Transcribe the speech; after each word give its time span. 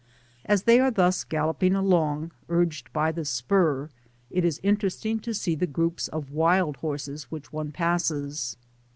As 0.45 0.63
they 0.63 0.79
are 0.79 0.89
thus 0.89 1.23
galloping 1.23 1.75
along, 1.75 2.31
urged 2.49 2.91
by 2.91 3.11
the 3.11 3.23
spur, 3.23 3.91
it 4.31 4.43
is 4.43 4.59
interesting 4.63 5.19
to 5.19 5.31
see 5.35 5.53
the 5.53 5.67
groups 5.67 6.07
of 6.07 6.31
wild 6.31 6.77
horses 6.77 7.25
which 7.25 7.53
one 7.53 7.71
passes. 7.71 8.57